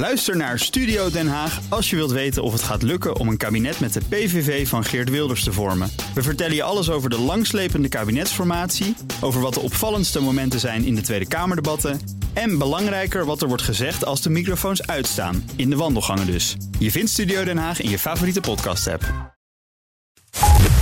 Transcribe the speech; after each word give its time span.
Luister 0.00 0.36
naar 0.36 0.58
Studio 0.58 1.10
Den 1.10 1.28
Haag 1.28 1.60
als 1.68 1.90
je 1.90 1.96
wilt 1.96 2.10
weten 2.10 2.42
of 2.42 2.52
het 2.52 2.62
gaat 2.62 2.82
lukken 2.82 3.16
om 3.16 3.28
een 3.28 3.36
kabinet 3.36 3.80
met 3.80 3.92
de 3.92 4.00
PVV 4.08 4.68
van 4.68 4.84
Geert 4.84 5.10
Wilders 5.10 5.44
te 5.44 5.52
vormen. 5.52 5.92
We 6.14 6.22
vertellen 6.22 6.54
je 6.54 6.62
alles 6.62 6.90
over 6.90 7.10
de 7.10 7.18
langslepende 7.18 7.88
kabinetsformatie, 7.88 8.96
over 9.20 9.40
wat 9.40 9.54
de 9.54 9.60
opvallendste 9.60 10.20
momenten 10.20 10.60
zijn 10.60 10.84
in 10.84 10.94
de 10.94 11.00
Tweede 11.00 11.28
Kamerdebatten 11.28 12.00
en 12.32 12.58
belangrijker 12.58 13.24
wat 13.24 13.42
er 13.42 13.48
wordt 13.48 13.62
gezegd 13.62 14.04
als 14.04 14.22
de 14.22 14.30
microfoons 14.30 14.86
uitstaan, 14.86 15.50
in 15.56 15.70
de 15.70 15.76
wandelgangen 15.76 16.26
dus. 16.26 16.56
Je 16.78 16.90
vindt 16.90 17.10
Studio 17.10 17.44
Den 17.44 17.58
Haag 17.58 17.80
in 17.80 17.90
je 17.90 17.98
favoriete 17.98 18.40
podcast-app. 18.40 19.04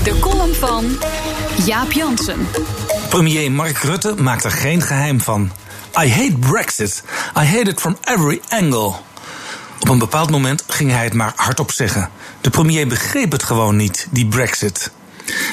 De 0.05 0.19
column 0.21 0.55
van 0.55 0.99
Jaap 1.67 1.93
Jansen. 1.93 2.47
Premier 3.09 3.53
Mark 3.53 3.79
Rutte 3.79 4.15
maakt 4.15 4.45
er 4.45 4.51
geen 4.51 4.83
geheim 4.83 5.21
van. 5.21 5.51
I 6.05 6.09
hate 6.09 6.37
Brexit. 6.39 7.03
I 7.37 7.45
hate 7.45 7.71
it 7.71 7.81
from 7.81 7.97
every 8.05 8.41
angle. 8.49 9.07
Op 9.81 9.89
een 9.89 9.99
bepaald 9.99 10.31
moment 10.31 10.65
ging 10.67 10.91
hij 10.91 11.05
het 11.05 11.15
maar 11.15 11.33
hardop 11.37 11.73
zeggen. 11.73 12.11
De 12.41 12.51
premier 12.51 12.89
begreep 12.89 13.33
het 13.33 13.43
gewoon 13.43 13.77
niet, 13.77 14.07
die 14.11 14.27
Brexit. 14.27 14.91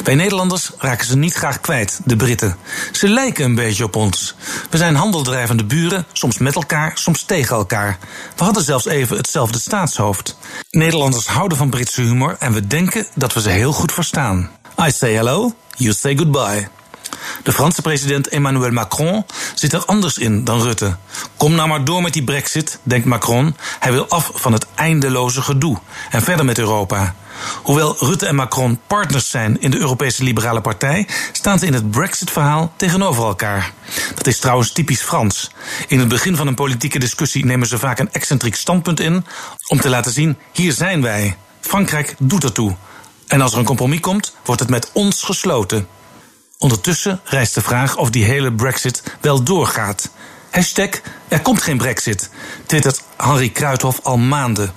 Wij 0.03 0.15
Nederlanders 0.15 0.71
raken 0.77 1.05
ze 1.07 1.17
niet 1.17 1.33
graag 1.33 1.61
kwijt, 1.61 1.99
de 2.05 2.15
Britten. 2.15 2.57
Ze 2.91 3.07
lijken 3.07 3.45
een 3.45 3.55
beetje 3.55 3.83
op 3.83 3.95
ons. 3.95 4.35
We 4.69 4.77
zijn 4.77 4.95
handeldrijvende 4.95 5.63
buren, 5.63 6.05
soms 6.11 6.37
met 6.37 6.55
elkaar, 6.55 6.91
soms 6.93 7.23
tegen 7.23 7.55
elkaar. 7.55 7.97
We 8.35 8.43
hadden 8.43 8.63
zelfs 8.63 8.85
even 8.85 9.17
hetzelfde 9.17 9.59
staatshoofd. 9.59 10.37
Nederlanders 10.69 11.27
houden 11.27 11.57
van 11.57 11.69
Britse 11.69 12.01
humor 12.01 12.35
en 12.39 12.53
we 12.53 12.67
denken 12.67 13.05
dat 13.15 13.33
we 13.33 13.41
ze 13.41 13.49
heel 13.49 13.73
goed 13.73 13.91
verstaan. 13.91 14.49
I 14.87 14.91
say 14.91 15.13
hello, 15.13 15.53
you 15.75 15.93
say 15.93 16.17
goodbye. 16.17 16.67
De 17.43 17.53
Franse 17.53 17.81
president 17.81 18.27
Emmanuel 18.27 18.71
Macron 18.71 19.25
zit 19.53 19.73
er 19.73 19.85
anders 19.85 20.17
in 20.17 20.43
dan 20.43 20.61
Rutte. 20.61 20.95
Kom 21.37 21.55
nou 21.55 21.67
maar 21.67 21.85
door 21.85 22.01
met 22.01 22.13
die 22.13 22.23
brexit, 22.23 22.79
denkt 22.83 23.05
Macron. 23.05 23.55
Hij 23.79 23.91
wil 23.91 24.07
af 24.09 24.31
van 24.33 24.53
het 24.53 24.65
eindeloze 24.75 25.41
gedoe 25.41 25.77
en 26.09 26.21
verder 26.21 26.45
met 26.45 26.57
Europa. 26.57 27.15
Hoewel 27.63 27.95
Rutte 27.99 28.25
en 28.25 28.35
Macron 28.35 28.79
partners 28.87 29.29
zijn 29.29 29.61
in 29.61 29.71
de 29.71 29.77
Europese 29.77 30.23
Liberale 30.23 30.61
Partij, 30.61 31.07
staan 31.31 31.59
ze 31.59 31.65
in 31.65 31.73
het 31.73 31.91
Brexit-verhaal 31.91 32.73
tegenover 32.75 33.23
elkaar. 33.23 33.71
Dat 34.15 34.27
is 34.27 34.39
trouwens 34.39 34.71
typisch 34.71 35.01
Frans. 35.01 35.51
In 35.87 35.99
het 35.99 36.07
begin 36.07 36.35
van 36.35 36.47
een 36.47 36.55
politieke 36.55 36.99
discussie 36.99 37.45
nemen 37.45 37.67
ze 37.67 37.79
vaak 37.79 37.99
een 37.99 38.11
excentriek 38.11 38.55
standpunt 38.55 38.99
in 38.99 39.25
om 39.67 39.79
te 39.79 39.89
laten 39.89 40.11
zien: 40.11 40.37
hier 40.51 40.73
zijn 40.73 41.01
wij. 41.01 41.37
Frankrijk 41.59 42.15
doet 42.19 42.43
ertoe. 42.43 42.75
En 43.27 43.41
als 43.41 43.51
er 43.51 43.59
een 43.59 43.65
compromis 43.65 43.99
komt, 43.99 44.35
wordt 44.45 44.61
het 44.61 44.69
met 44.69 44.89
ons 44.93 45.23
gesloten. 45.23 45.87
Ondertussen 46.57 47.19
rijst 47.23 47.53
de 47.53 47.61
vraag 47.61 47.97
of 47.97 48.09
die 48.09 48.23
hele 48.23 48.53
Brexit 48.53 49.03
wel 49.21 49.43
doorgaat. 49.43 50.09
Hashtag 50.49 50.89
er 51.27 51.41
komt 51.41 51.61
geen 51.61 51.77
Brexit, 51.77 52.29
twittert 52.65 53.03
Henry 53.17 53.49
Kruithof 53.49 53.99
al 54.03 54.17
maanden. 54.17 54.73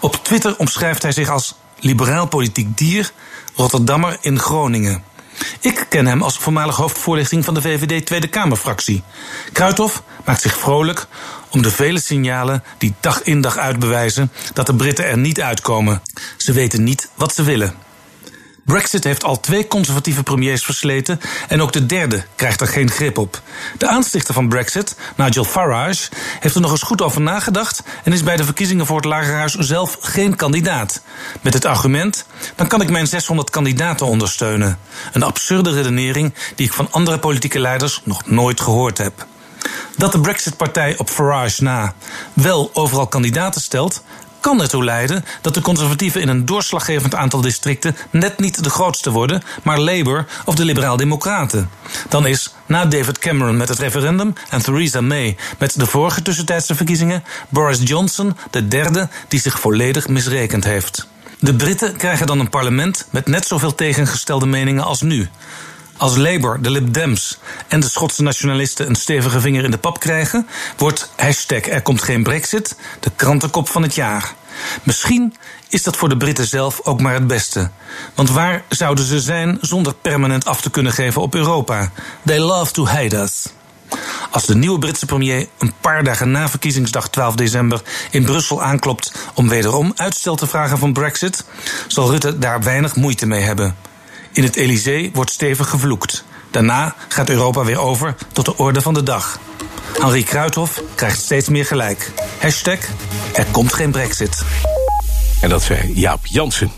Op 0.00 0.24
Twitter 0.24 0.56
omschrijft 0.58 1.02
hij 1.02 1.12
zich 1.12 1.28
als 1.28 1.54
liberaal 1.78 2.26
politiek 2.26 2.78
dier, 2.78 3.12
Rotterdammer 3.54 4.18
in 4.20 4.38
Groningen. 4.38 5.02
Ik 5.60 5.86
ken 5.88 6.06
hem 6.06 6.22
als 6.22 6.38
voormalig 6.38 6.76
hoofdvoorlichting 6.76 7.44
van 7.44 7.54
de 7.54 7.60
VVD 7.60 8.06
Tweede 8.06 8.28
Kamerfractie. 8.28 9.02
Kruithof 9.52 10.02
maakt 10.24 10.40
zich 10.40 10.58
vrolijk 10.58 11.06
om 11.50 11.62
de 11.62 11.70
vele 11.70 12.00
signalen 12.00 12.64
die 12.78 12.94
dag 13.00 13.22
in 13.22 13.40
dag 13.40 13.56
uit 13.56 13.78
bewijzen 13.78 14.32
dat 14.52 14.66
de 14.66 14.74
Britten 14.74 15.06
er 15.06 15.18
niet 15.18 15.40
uitkomen. 15.40 16.02
Ze 16.36 16.52
weten 16.52 16.84
niet 16.84 17.08
wat 17.14 17.34
ze 17.34 17.42
willen. 17.42 17.85
Brexit 18.66 19.04
heeft 19.04 19.24
al 19.24 19.40
twee 19.40 19.66
conservatieve 19.66 20.22
premiers 20.22 20.64
versleten 20.64 21.20
en 21.48 21.62
ook 21.62 21.72
de 21.72 21.86
derde 21.86 22.24
krijgt 22.34 22.60
er 22.60 22.66
geen 22.66 22.90
grip 22.90 23.18
op. 23.18 23.40
De 23.78 23.88
aanstichter 23.88 24.34
van 24.34 24.48
Brexit, 24.48 24.96
Nigel 25.16 25.44
Farage, 25.44 26.08
heeft 26.40 26.54
er 26.54 26.60
nog 26.60 26.70
eens 26.70 26.82
goed 26.82 27.02
over 27.02 27.20
nagedacht 27.20 27.82
en 28.04 28.12
is 28.12 28.22
bij 28.22 28.36
de 28.36 28.44
verkiezingen 28.44 28.86
voor 28.86 28.96
het 28.96 29.04
Lagerhuis 29.04 29.54
zelf 29.54 29.98
geen 30.00 30.36
kandidaat. 30.36 31.02
Met 31.40 31.54
het 31.54 31.64
argument: 31.64 32.26
dan 32.54 32.66
kan 32.66 32.80
ik 32.80 32.90
mijn 32.90 33.06
600 33.06 33.50
kandidaten 33.50 34.06
ondersteunen. 34.06 34.78
Een 35.12 35.22
absurde 35.22 35.72
redenering 35.72 36.34
die 36.54 36.66
ik 36.66 36.72
van 36.72 36.88
andere 36.90 37.18
politieke 37.18 37.60
leiders 37.60 38.00
nog 38.04 38.26
nooit 38.26 38.60
gehoord 38.60 38.98
heb. 38.98 39.26
Dat 39.96 40.12
de 40.12 40.20
Brexit-partij 40.20 40.98
op 40.98 41.10
Farage 41.10 41.62
na 41.62 41.94
wel 42.32 42.70
overal 42.72 43.06
kandidaten 43.06 43.60
stelt, 43.60 44.02
kan 44.46 44.60
ertoe 44.60 44.84
leiden 44.84 45.24
dat 45.40 45.54
de 45.54 45.60
conservatieven 45.60 46.20
in 46.20 46.28
een 46.28 46.44
doorslaggevend 46.44 47.14
aantal 47.14 47.40
districten 47.40 47.96
net 48.10 48.38
niet 48.38 48.64
de 48.64 48.70
grootste 48.70 49.10
worden, 49.10 49.42
maar 49.62 49.80
Labour 49.80 50.26
of 50.44 50.54
de 50.54 50.64
Liberaal-Democraten. 50.64 51.70
Dan 52.08 52.26
is 52.26 52.54
na 52.66 52.84
David 52.84 53.18
Cameron 53.18 53.56
met 53.56 53.68
het 53.68 53.78
referendum 53.78 54.32
en 54.50 54.62
Theresa 54.62 55.00
May 55.00 55.36
met 55.58 55.78
de 55.78 55.86
vorige 55.86 56.22
tussentijdse 56.22 56.74
verkiezingen 56.74 57.24
Boris 57.48 57.80
Johnson 57.82 58.36
de 58.50 58.68
derde 58.68 59.08
die 59.28 59.40
zich 59.40 59.60
volledig 59.60 60.08
misrekend 60.08 60.64
heeft. 60.64 61.06
De 61.38 61.54
Britten 61.54 61.96
krijgen 61.96 62.26
dan 62.26 62.40
een 62.40 62.50
parlement 62.50 63.06
met 63.10 63.26
net 63.26 63.46
zoveel 63.46 63.74
tegengestelde 63.74 64.46
meningen 64.46 64.84
als 64.84 65.00
nu. 65.00 65.28
Als 65.96 66.16
Labour, 66.16 66.62
de 66.62 66.70
Lib 66.70 66.92
Dems 66.92 67.38
en 67.68 67.80
de 67.80 67.88
Schotse 67.88 68.22
nationalisten 68.22 68.88
een 68.88 68.94
stevige 68.94 69.40
vinger 69.40 69.64
in 69.64 69.70
de 69.70 69.78
pap 69.78 70.00
krijgen, 70.00 70.46
wordt 70.76 71.10
hashtag 71.16 71.66
er 71.66 71.82
komt 71.82 72.02
geen 72.02 72.22
brexit 72.22 72.76
de 73.00 73.10
krantenkop 73.16 73.68
van 73.68 73.82
het 73.82 73.94
jaar. 73.94 74.34
Misschien 74.82 75.34
is 75.68 75.82
dat 75.82 75.96
voor 75.96 76.08
de 76.08 76.16
Britten 76.16 76.46
zelf 76.46 76.80
ook 76.84 77.00
maar 77.00 77.14
het 77.14 77.26
beste. 77.26 77.70
Want 78.14 78.30
waar 78.30 78.64
zouden 78.68 79.04
ze 79.04 79.20
zijn 79.20 79.58
zonder 79.60 79.94
permanent 79.94 80.44
af 80.44 80.60
te 80.60 80.70
kunnen 80.70 80.92
geven 80.92 81.22
op 81.22 81.34
Europa? 81.34 81.90
They 82.24 82.38
love 82.38 82.72
to 82.72 82.86
hate 82.86 83.16
us. 83.16 83.46
Als 84.30 84.46
de 84.46 84.56
nieuwe 84.56 84.78
Britse 84.78 85.06
premier 85.06 85.48
een 85.58 85.72
paar 85.80 86.04
dagen 86.04 86.30
na 86.30 86.48
verkiezingsdag 86.48 87.08
12 87.08 87.34
december 87.34 87.82
in 88.10 88.24
Brussel 88.24 88.62
aanklopt 88.62 89.12
om 89.34 89.48
wederom 89.48 89.92
uitstel 89.96 90.36
te 90.36 90.46
vragen 90.46 90.78
van 90.78 90.92
Brexit, 90.92 91.44
zal 91.86 92.10
Rutte 92.10 92.38
daar 92.38 92.62
weinig 92.62 92.96
moeite 92.96 93.26
mee 93.26 93.42
hebben. 93.42 93.85
In 94.36 94.42
het 94.42 94.56
Elysée 94.56 95.10
wordt 95.12 95.30
stevig 95.30 95.68
gevloekt. 95.68 96.24
Daarna 96.50 96.94
gaat 97.08 97.30
Europa 97.30 97.64
weer 97.64 97.78
over 97.78 98.14
tot 98.32 98.44
de 98.44 98.56
orde 98.56 98.80
van 98.80 98.94
de 98.94 99.02
dag. 99.02 99.40
Henri 99.98 100.24
Kruithof 100.24 100.82
krijgt 100.94 101.18
steeds 101.18 101.48
meer 101.48 101.64
gelijk. 101.64 102.12
Hashtag 102.40 102.78
er 103.34 103.44
komt 103.44 103.72
geen 103.72 103.90
brexit. 103.90 104.44
En 105.40 105.48
dat 105.48 105.62
zei 105.62 105.92
Jaap 105.94 106.26
Jansen, 106.26 106.70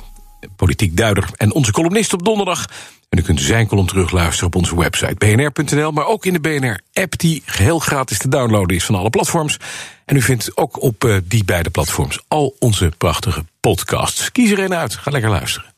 politiek 0.57 0.97
duider 0.97 1.29
en 1.37 1.53
onze 1.53 1.73
columnist 1.73 2.13
op 2.13 2.25
donderdag. 2.25 2.65
En 3.09 3.19
u 3.19 3.23
kunt 3.23 3.41
zijn 3.41 3.67
column 3.67 3.87
terugluisteren 3.87 4.47
op 4.47 4.55
onze 4.55 4.77
website 4.77 5.15
bnr.nl... 5.15 5.91
maar 5.91 6.07
ook 6.07 6.27
in 6.27 6.33
de 6.33 6.41
BNR-app 6.41 7.19
die 7.19 7.43
geheel 7.47 7.79
gratis 7.79 8.19
te 8.19 8.29
downloaden 8.29 8.77
is 8.77 8.85
van 8.85 8.95
alle 8.95 9.11
platforms. 9.11 9.57
En 10.05 10.17
u 10.17 10.23
vindt 10.23 10.57
ook 10.57 10.83
op 10.83 11.05
uh, 11.05 11.17
die 11.25 11.45
beide 11.45 11.71
platforms 11.71 12.21
al 12.29 12.57
onze 12.59 12.93
prachtige 12.99 13.45
podcasts. 13.61 14.33
Kies 14.33 14.51
er 14.51 14.59
een 14.59 14.75
uit, 14.75 14.95
ga 14.95 15.11
lekker 15.11 15.31
luisteren. 15.31 15.78